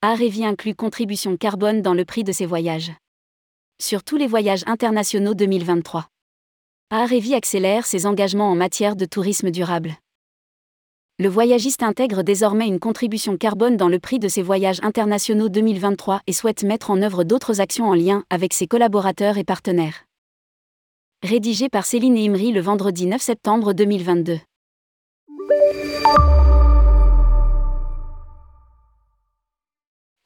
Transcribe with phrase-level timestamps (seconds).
[0.00, 2.92] Arevi inclut contribution carbone dans le prix de ses voyages.
[3.82, 6.06] Sur tous les voyages internationaux 2023.
[6.90, 9.96] Arevi accélère ses engagements en matière de tourisme durable.
[11.18, 16.20] Le voyagiste intègre désormais une contribution carbone dans le prix de ses voyages internationaux 2023
[16.28, 20.04] et souhaite mettre en œuvre d'autres actions en lien avec ses collaborateurs et partenaires.
[21.24, 24.38] Rédigé par Céline Imri le vendredi 9 septembre 2022.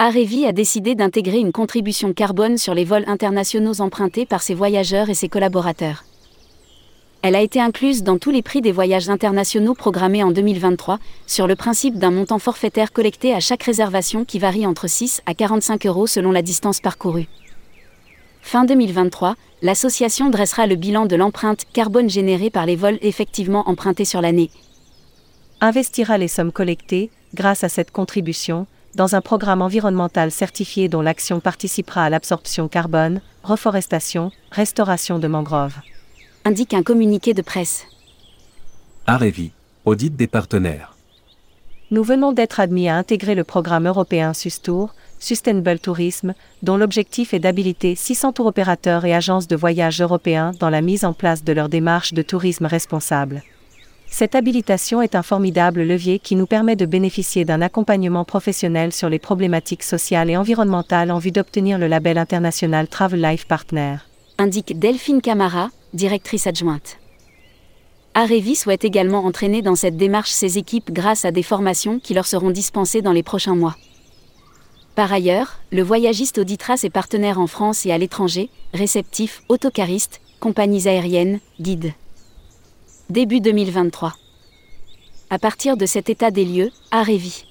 [0.05, 5.11] Arevi a décidé d'intégrer une contribution carbone sur les vols internationaux empruntés par ses voyageurs
[5.11, 6.03] et ses collaborateurs.
[7.23, 11.47] Elle a été incluse dans tous les prix des voyages internationaux programmés en 2023, sur
[11.47, 15.87] le principe d'un montant forfaitaire collecté à chaque réservation qui varie entre 6 à 45
[15.87, 17.29] euros selon la distance parcourue.
[18.41, 24.05] Fin 2023, l'association dressera le bilan de l'empreinte carbone générée par les vols effectivement empruntés
[24.05, 24.51] sur l'année.
[25.61, 31.41] Investira les sommes collectées, grâce à cette contribution, dans un programme environnemental certifié dont l'action
[31.41, 35.81] participera à l'absorption carbone, reforestation, restauration de mangroves
[36.45, 37.87] indique un communiqué de presse.
[39.07, 39.53] Arevi,
[39.85, 40.97] audit des partenaires.
[41.91, 47.39] Nous venons d'être admis à intégrer le programme européen Sustour, Sustainable Tourism, dont l'objectif est
[47.39, 51.53] d'habiliter 600 tour opérateurs et agences de voyage européens dans la mise en place de
[51.53, 53.43] leur démarche de tourisme responsable.
[54.15, 59.09] Cette habilitation est un formidable levier qui nous permet de bénéficier d'un accompagnement professionnel sur
[59.09, 63.97] les problématiques sociales et environnementales en vue d'obtenir le label international Travel Life Partner.
[64.37, 66.99] Indique Delphine Camara, directrice adjointe.
[68.13, 72.27] Arevi souhaite également entraîner dans cette démarche ses équipes grâce à des formations qui leur
[72.27, 73.77] seront dispensées dans les prochains mois.
[74.95, 80.87] Par ailleurs, le voyagiste auditera ses partenaires en France et à l'étranger, réceptifs, autocaristes, compagnies
[80.87, 81.95] aériennes, guides.
[83.13, 84.15] Début 2023.
[85.29, 87.45] À partir de cet état des lieux, Arevi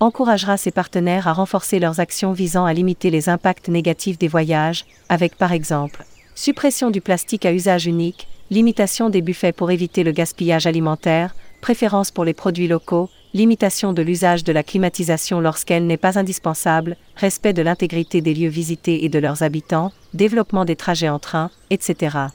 [0.00, 4.84] encouragera ses partenaires à renforcer leurs actions visant à limiter les impacts négatifs des voyages,
[5.08, 10.10] avec par exemple suppression du plastique à usage unique, limitation des buffets pour éviter le
[10.10, 15.96] gaspillage alimentaire, préférence pour les produits locaux, limitation de l'usage de la climatisation lorsqu'elle n'est
[15.96, 21.10] pas indispensable, respect de l'intégrité des lieux visités et de leurs habitants, développement des trajets
[21.10, 22.26] en train, etc.